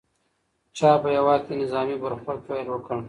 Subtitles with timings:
[0.77, 2.97] چا په هېواد کي د نظامي برخورد پیل وکړ؟